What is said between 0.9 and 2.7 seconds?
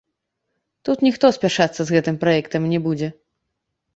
ніхто спяшацца з гэтым праектам